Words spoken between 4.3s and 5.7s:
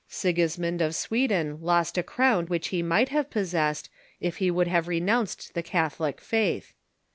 he would have renounced the